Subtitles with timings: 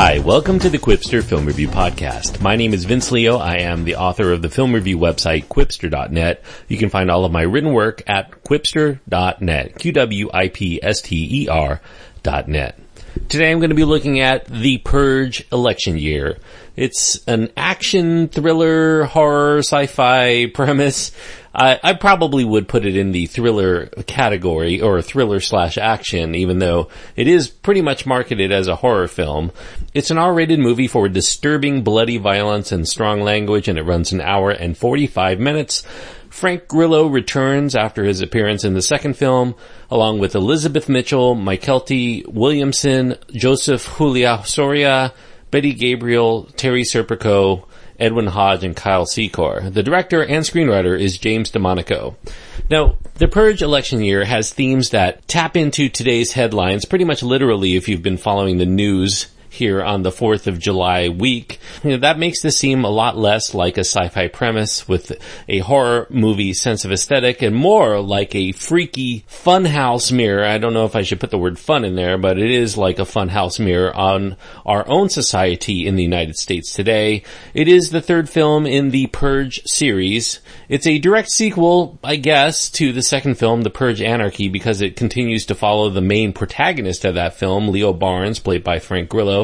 [0.00, 2.40] Hi, welcome to the Qwipster Film Review Podcast.
[2.40, 3.36] My name is Vince Leo.
[3.36, 6.44] I am the author of the film review website qwipster.net.
[6.68, 9.76] You can find all of my written work at qwipster.net.
[9.76, 10.20] Q-W-I-P-S-T-E-R
[12.22, 12.78] dot net.
[13.28, 16.38] Today I'm going to be looking at The Purge election year.
[16.76, 21.10] It's an action thriller horror sci-fi premise.
[21.58, 26.60] I, I probably would put it in the thriller category or thriller slash action, even
[26.60, 29.50] though it is pretty much marketed as a horror film.
[29.92, 34.20] It's an R-rated movie for disturbing bloody violence and strong language and it runs an
[34.20, 35.82] hour and 45 minutes.
[36.30, 39.56] Frank Grillo returns after his appearance in the second film,
[39.90, 45.12] along with Elizabeth Mitchell, Mykelti Williamson, Joseph Julian Soria,
[45.50, 47.66] Betty Gabriel, Terry Serpico,
[47.98, 49.72] Edwin Hodge, and Kyle Secor.
[49.72, 52.14] The director and screenwriter is James DeMonaco.
[52.70, 57.76] Now, the Purge election year has themes that tap into today's headlines pretty much literally
[57.76, 61.58] if you've been following the news here on the 4th of July week.
[61.82, 65.12] You know, that makes this seem a lot less like a sci-fi premise with
[65.48, 70.44] a horror movie sense of aesthetic and more like a freaky funhouse mirror.
[70.44, 72.76] I don't know if I should put the word fun in there, but it is
[72.76, 77.22] like a funhouse mirror on our own society in the United States today.
[77.54, 80.40] It is the third film in the Purge series.
[80.68, 84.96] It's a direct sequel, I guess, to the second film, The Purge Anarchy, because it
[84.96, 89.37] continues to follow the main protagonist of that film, Leo Barnes, played by Frank Grillo,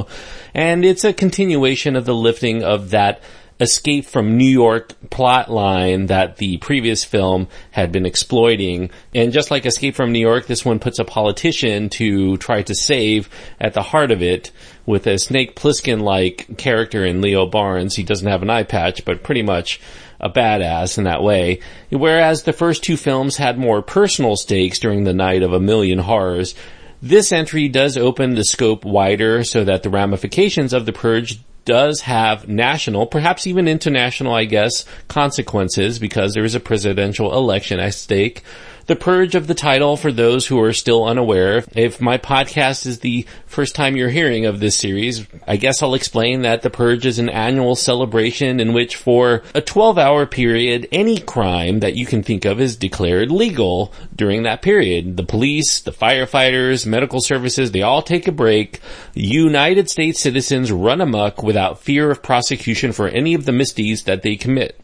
[0.55, 3.23] and it's a continuation of the lifting of that
[3.61, 8.91] escape from New York plot line that the previous film had been exploiting.
[9.15, 12.75] And just like Escape from New York, this one puts a politician to try to
[12.75, 13.29] save
[13.61, 14.51] at the heart of it
[14.87, 17.95] with a Snake Plissken-like character in Leo Barnes.
[17.95, 19.81] He doesn't have an eye patch, but pretty much
[20.21, 21.61] a badass in that way.
[21.91, 25.99] Whereas the first two films had more personal stakes during the night of a million
[25.99, 26.55] horrors.
[27.03, 32.03] This entry does open the scope wider so that the ramifications of the purge does
[32.03, 37.95] have national, perhaps even international, I guess, consequences because there is a presidential election at
[37.95, 38.43] stake
[38.87, 41.65] the purge of the title for those who are still unaware.
[41.75, 45.95] If my podcast is the first time you're hearing of this series, I guess I'll
[45.95, 50.89] explain that the purge is an annual celebration in which for a 12 hour period,
[50.93, 55.17] any crime that you can think of is declared legal during that period.
[55.17, 58.81] The police, the firefighters, medical services, they all take a break.
[59.15, 64.23] United States citizens run amok without fear of prosecution for any of the misdeeds that
[64.23, 64.81] they commit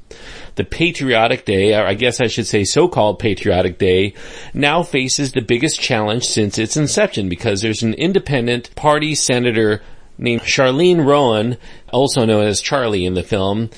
[0.55, 4.15] the Patriotic Day, or I guess I should say so-called Patriotic Day,
[4.55, 9.83] now faces the biggest challenge since its inception because there's an independent party senator
[10.19, 11.57] named Charlene Roan,
[11.93, 13.71] also known as Charlie in the film.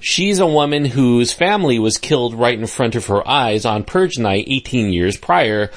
[0.00, 4.18] She's a woman whose family was killed right in front of her eyes on Purge
[4.18, 5.70] Night 18 years prior,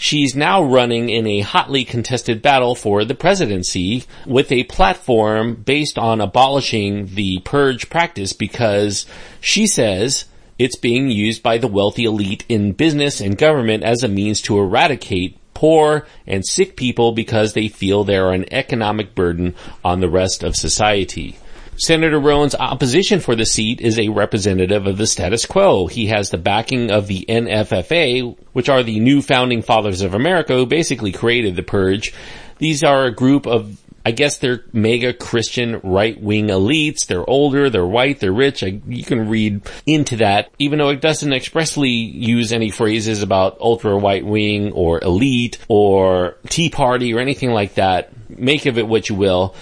[0.00, 5.98] She's now running in a hotly contested battle for the presidency with a platform based
[5.98, 9.06] on abolishing the purge practice because
[9.40, 10.26] she says
[10.56, 14.56] it's being used by the wealthy elite in business and government as a means to
[14.56, 19.52] eradicate poor and sick people because they feel they're an economic burden
[19.84, 21.36] on the rest of society.
[21.78, 25.86] Senator Roan's opposition for the seat is a representative of the status quo.
[25.86, 30.54] He has the backing of the NFFA, which are the new founding fathers of America
[30.54, 32.12] who basically created the purge.
[32.58, 37.06] These are a group of I guess they're mega Christian right wing elites.
[37.06, 38.62] They're older, they're white, they're rich.
[38.62, 43.96] You can read into that, even though it doesn't expressly use any phrases about ultra
[43.98, 48.10] white wing or elite or Tea Party or anything like that.
[48.30, 49.54] Make of it what you will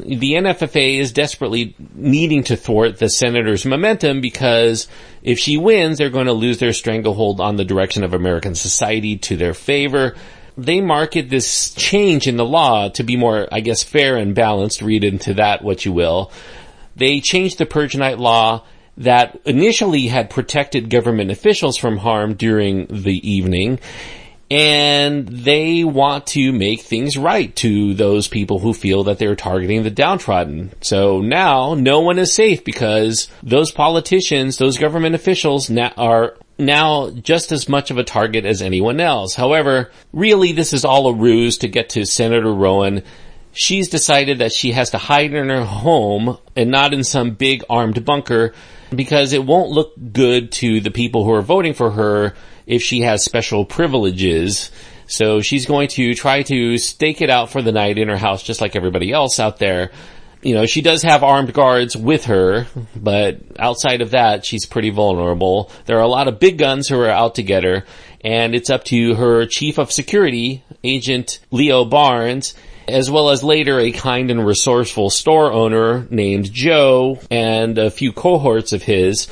[0.00, 4.88] the NFFA is desperately needing to thwart the senator's momentum because
[5.22, 9.16] if she wins, they're going to lose their stranglehold on the direction of American society
[9.18, 10.14] to their favor.
[10.56, 14.82] They market this change in the law to be more, I guess, fair and balanced.
[14.82, 16.32] Read into that what you will.
[16.96, 18.64] They changed the Purge Night law
[18.96, 23.78] that initially had protected government officials from harm during the evening
[24.50, 29.82] and they want to make things right to those people who feel that they're targeting
[29.82, 30.72] the downtrodden.
[30.80, 37.10] So now no one is safe because those politicians, those government officials now are now
[37.10, 39.34] just as much of a target as anyone else.
[39.34, 43.02] However, really this is all a ruse to get to Senator Roan.
[43.52, 47.64] She's decided that she has to hide in her home and not in some big
[47.68, 48.54] armed bunker
[48.94, 52.34] because it won't look good to the people who are voting for her
[52.68, 54.70] if she has special privileges.
[55.06, 58.42] So she's going to try to stake it out for the night in her house
[58.42, 59.90] just like everybody else out there.
[60.42, 64.90] You know, she does have armed guards with her, but outside of that, she's pretty
[64.90, 65.72] vulnerable.
[65.86, 67.84] There are a lot of big guns who are out to get her,
[68.20, 72.54] and it's up to her chief of security, Agent Leo Barnes,
[72.88, 78.12] as well as later a kind and resourceful store owner named Joe and a few
[78.12, 79.28] cohorts of his.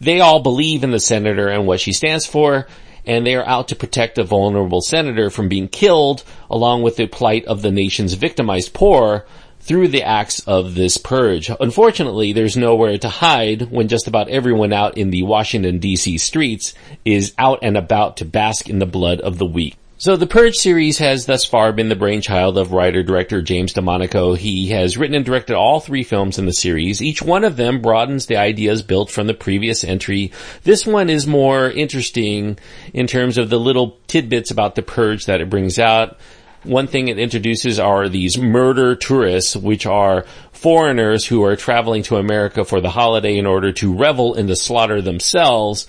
[0.00, 2.66] They all believe in the senator and what she stands for,
[3.06, 7.06] and they are out to protect a vulnerable senator from being killed, along with the
[7.06, 9.26] plight of the nation's victimized poor,
[9.60, 11.50] through the acts of this purge.
[11.60, 16.74] Unfortunately, there's nowhere to hide when just about everyone out in the Washington DC streets
[17.04, 19.76] is out and about to bask in the blood of the weak.
[20.00, 24.38] So the Purge series has thus far been the brainchild of writer-director James DeMonaco.
[24.38, 27.02] He has written and directed all three films in the series.
[27.02, 30.30] Each one of them broadens the ideas built from the previous entry.
[30.62, 32.60] This one is more interesting
[32.94, 36.16] in terms of the little tidbits about the Purge that it brings out.
[36.62, 42.18] One thing it introduces are these murder tourists, which are foreigners who are traveling to
[42.18, 45.88] America for the holiday in order to revel in the slaughter themselves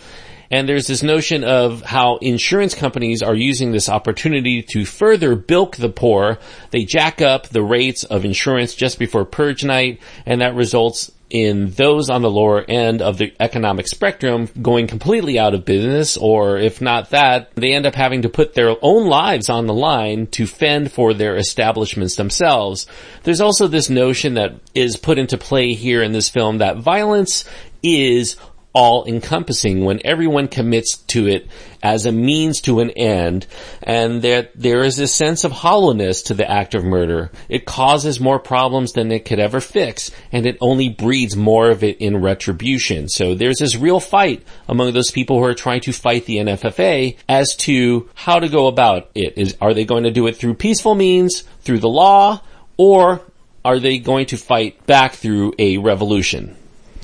[0.52, 5.76] and there's this notion of how insurance companies are using this opportunity to further bilk
[5.76, 6.40] the poor.
[6.72, 11.70] They jack up the rates of insurance just before purge night, and that results in
[11.72, 16.58] those on the lower end of the economic spectrum going completely out of business, or
[16.58, 20.26] if not that, they end up having to put their own lives on the line
[20.28, 22.88] to fend for their establishments themselves.
[23.24, 27.46] There's also this notion that is put into play here in this film that violence
[27.84, 28.36] is
[28.80, 31.46] all encompassing when everyone commits to it
[31.84, 33.46] as a means to an end
[33.84, 37.30] and that there is a sense of hollowness to the act of murder.
[37.50, 41.84] It causes more problems than it could ever fix and it only breeds more of
[41.84, 43.10] it in retribution.
[43.10, 47.18] So there's this real fight among those people who are trying to fight the NFFA
[47.28, 49.38] as to how to go about it.
[49.38, 52.42] Is, are they going to do it through peaceful means, through the law,
[52.78, 53.20] or
[53.66, 56.56] are they going to fight back through a revolution?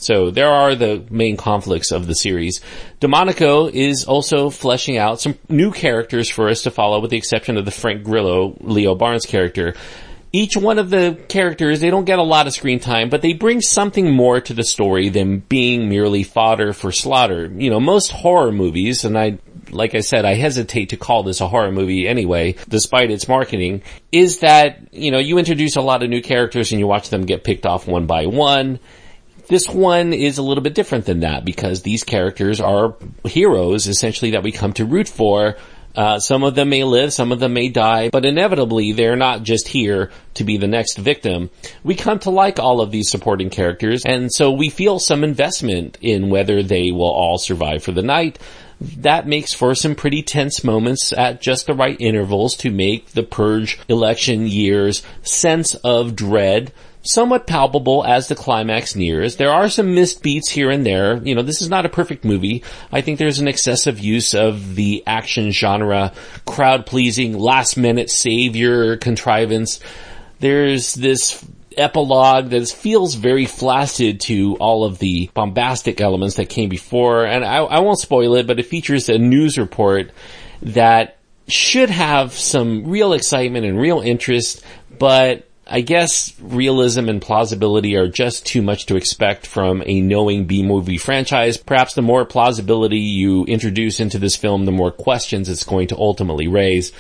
[0.06, 2.62] So there are the main conflicts of the series.
[3.02, 7.58] DeMonaco is also fleshing out some new characters for us to follow with the exception
[7.58, 9.74] of the Frank Grillo, Leo Barnes character.
[10.32, 13.34] Each one of the characters, they don't get a lot of screen time, but they
[13.34, 17.48] bring something more to the story than being merely fodder for slaughter.
[17.48, 19.40] You know, most horror movies, and I
[19.72, 23.82] like I said, I hesitate to call this a horror movie anyway, despite its marketing,
[24.12, 27.26] is that, you know, you introduce a lot of new characters and you watch them
[27.26, 28.80] get picked off one by one
[29.48, 34.32] this one is a little bit different than that because these characters are heroes essentially
[34.32, 35.58] that we come to root for.
[35.96, 39.44] Uh, some of them may live, some of them may die, but inevitably they're not
[39.44, 41.50] just here to be the next victim.
[41.84, 45.98] We come to like all of these supporting characters, and so we feel some investment
[46.02, 48.40] in whether they will all survive for the night.
[48.82, 53.24] That makes for some pretty tense moments at just the right intervals to make the
[53.24, 56.74] purge election year's sense of dread
[57.06, 59.36] somewhat palpable as the climax nears.
[59.38, 61.18] There are some missed beats here and there.
[61.18, 62.64] You know, this is not a perfect movie.
[62.92, 66.14] I think there's an excessive use of the action genre,
[66.46, 69.80] crowd pleasing, last minute savior contrivance.
[70.40, 71.46] There's this
[71.78, 77.26] epilogue that feels very flaccid to all of the bombastic elements that came before.
[77.26, 80.12] And I, I won't spoil it, but it features a news report
[80.62, 81.18] that
[81.48, 84.64] should have some real excitement and real interest,
[84.98, 90.46] but I guess realism and plausibility are just too much to expect from a knowing
[90.46, 91.58] B-movie franchise.
[91.58, 95.98] Perhaps the more plausibility you introduce into this film, the more questions it's going to
[95.98, 96.92] ultimately raise.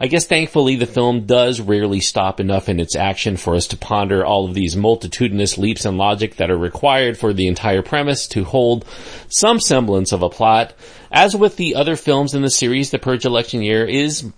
[0.00, 3.76] I guess thankfully the film does rarely stop enough in its action for us to
[3.76, 8.28] ponder all of these multitudinous leaps in logic that are required for the entire premise
[8.28, 8.84] to hold
[9.28, 10.72] some semblance of a plot.
[11.10, 14.30] As with the other films in the series, The Purge Election Year is,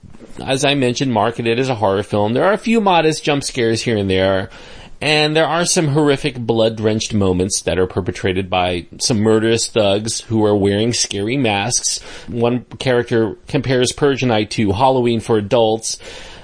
[0.43, 2.33] as I mentioned, marketed as a horror film.
[2.33, 4.49] There are a few modest jump scares here and there,
[5.00, 10.45] and there are some horrific blood-drenched moments that are perpetrated by some murderous thugs who
[10.45, 12.00] are wearing scary masks.
[12.28, 15.99] One character compares Purge Night to Halloween for adults.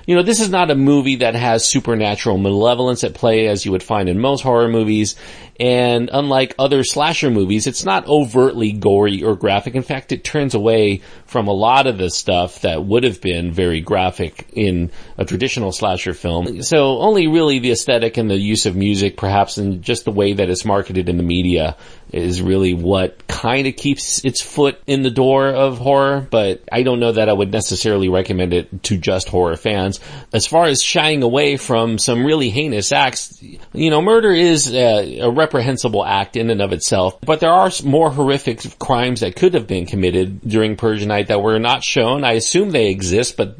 [0.06, 3.72] You know, this is not a movie that has supernatural malevolence at play as you
[3.72, 5.16] would find in most horror movies.
[5.58, 9.74] And unlike other slasher movies, it's not overtly gory or graphic.
[9.74, 13.50] In fact, it turns away from a lot of the stuff that would have been
[13.50, 16.62] very graphic in a traditional slasher film.
[16.62, 20.34] So only really the aesthetic and the use of music, perhaps, and just the way
[20.34, 21.76] that it's marketed in the media
[22.12, 26.82] is really what kind of keeps its foot in the door of horror, but I
[26.82, 30.00] don't know that I would necessarily recommend it to just horror fans.
[30.32, 35.20] As far as shying away from some really heinous acts, you know, murder is a,
[35.20, 39.54] a reprehensible act in and of itself, but there are more horrific crimes that could
[39.54, 42.24] have been committed during Purge Night that were not shown.
[42.24, 43.56] I assume they exist, but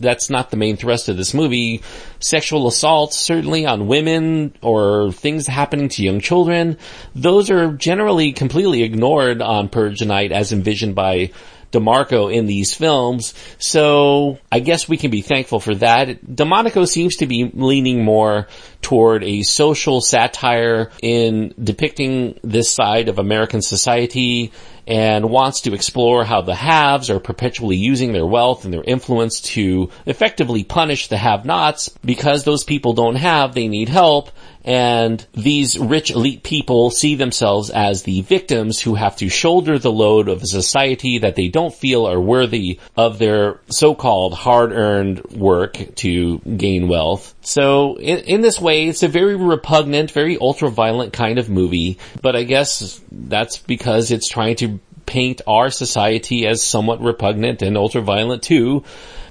[0.00, 1.82] that's not the main thrust of this movie.
[2.20, 6.78] Sexual assaults, certainly on women or things happening to young children,
[7.14, 11.30] those are generally completely ignored on Purge Night as envisioned by
[11.72, 13.34] DeMonaco in these films.
[13.58, 16.24] So I guess we can be thankful for that.
[16.24, 18.48] DeMonaco seems to be leaning more
[18.82, 24.52] toward a social satire in depicting this side of American society
[24.86, 29.40] and wants to explore how the haves are perpetually using their wealth and their influence
[29.40, 34.30] to effectively punish the have-nots because those people don't have, they need help,
[34.66, 39.92] and these rich elite people see themselves as the victims who have to shoulder the
[39.92, 45.94] load of a society that they don't feel are worthy of their so-called hard-earned work
[45.94, 47.34] to gain wealth.
[47.42, 52.34] So in, in this way, it's a very repugnant, very ultra-violent kind of movie, but
[52.34, 58.42] I guess that's because it's trying to paint our society as somewhat repugnant and ultra-violent
[58.42, 58.84] too.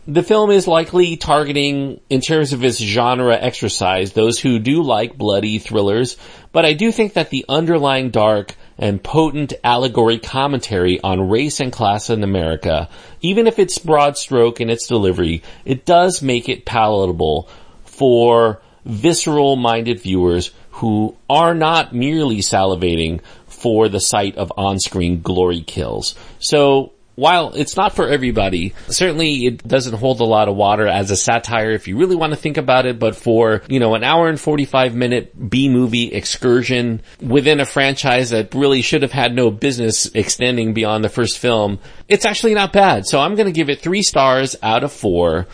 [0.08, 5.18] The film is likely targeting, in terms of its genre exercise, those who do like
[5.18, 6.18] bloody thrillers,
[6.52, 11.72] but I do think that the underlying dark and potent allegory commentary on race and
[11.72, 12.90] class in America,
[13.22, 17.50] even if it's broad stroke in its delivery, it does make it palatable
[17.86, 23.22] for visceral minded viewers who are not merely salivating
[23.66, 26.14] for the sight of on-screen glory kills.
[26.38, 31.10] So while it's not for everybody, certainly it doesn't hold a lot of water as
[31.10, 34.04] a satire if you really want to think about it, but for, you know, an
[34.04, 39.50] hour and 45 minute B-movie excursion within a franchise that really should have had no
[39.50, 43.08] business extending beyond the first film, it's actually not bad.
[43.08, 45.48] So I'm going to give it three stars out of four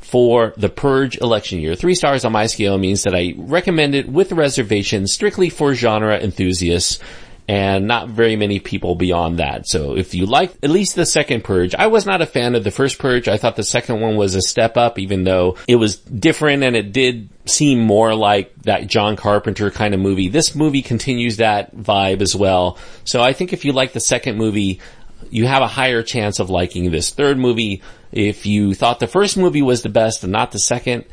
[0.00, 1.74] for the Purge election year.
[1.74, 5.74] Three stars on my scale means that I recommend it with a reservation strictly for
[5.74, 6.98] genre enthusiasts
[7.48, 9.66] and not very many people beyond that.
[9.66, 12.62] So if you like at least the second Purge, I was not a fan of
[12.62, 13.26] the first Purge.
[13.26, 16.76] I thought the second one was a step up, even though it was different and
[16.76, 20.28] it did seem more like that John Carpenter kind of movie.
[20.28, 22.76] This movie continues that vibe as well.
[23.04, 24.80] So I think if you like the second movie,
[25.30, 27.82] you have a higher chance of liking this third movie.
[28.12, 31.06] If you thought the first movie was the best and not the second,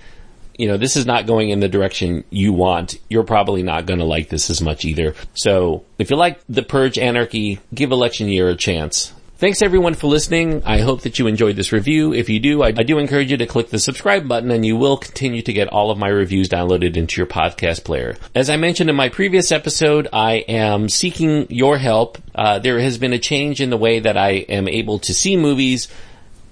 [0.58, 4.00] you know, this is not going in the direction you want, you're probably not going
[4.00, 5.16] to like this as much either.
[5.34, 9.14] So if you like the Purge Anarchy, give election year a chance.
[9.38, 10.64] Thanks everyone for listening.
[10.64, 12.14] I hope that you enjoyed this review.
[12.14, 14.78] If you do, I, I, do encourage you to click the subscribe button and you
[14.78, 18.16] will continue to get all of my reviews downloaded into your podcast player.
[18.34, 22.18] As I mentioned in my previous episode, I am seeking your help.
[22.34, 25.36] Uh, there has been a change in the way that I am able to see
[25.36, 25.90] movies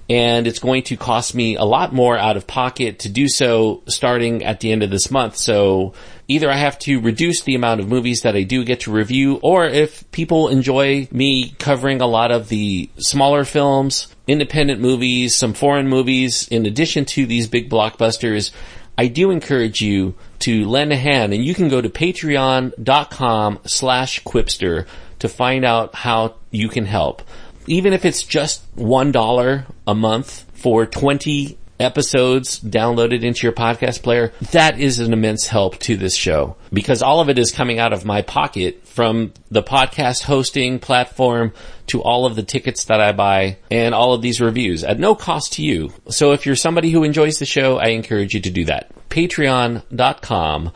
[0.08, 3.82] and it's going to cost me a lot more out of pocket to do so
[3.86, 5.36] starting at the end of this month.
[5.36, 5.94] So
[6.28, 9.40] either I have to reduce the amount of movies that I do get to review,
[9.42, 15.54] or if people enjoy me covering a lot of the smaller films, independent movies, some
[15.54, 18.50] foreign movies, in addition to these big blockbusters,
[18.96, 24.22] I do encourage you to lend a hand and you can go to patreon.com slash
[24.22, 24.86] qwipster
[25.18, 27.22] to find out how you can help
[27.66, 34.02] even if it's just one dollar a month for 20 episodes downloaded into your podcast
[34.02, 37.78] player, that is an immense help to this show because all of it is coming
[37.78, 41.52] out of my pocket from the podcast hosting platform
[41.86, 45.14] to all of the tickets that I buy and all of these reviews at no
[45.14, 45.92] cost to you.
[46.08, 48.90] So if you're somebody who enjoys the show, I encourage you to do that.
[49.10, 50.72] Patreon.com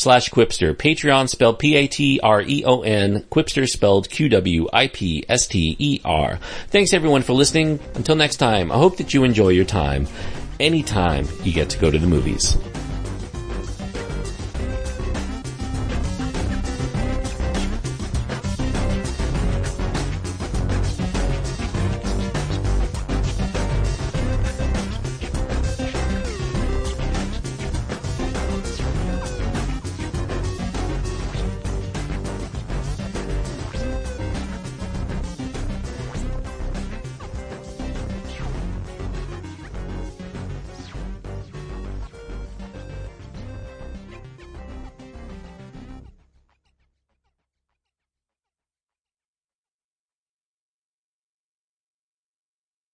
[0.00, 0.74] slash Qwipster.
[0.74, 3.22] Patreon spelled P-A-T-R-E-O-N.
[3.30, 4.78] Qwipster spelled Q-W-I-P-S-T-E-R.
[6.68, 7.78] Thanks everyone for listening.
[7.94, 10.08] Until next time, I hope that you enjoy your time
[10.58, 12.56] anytime you get to go to the movies.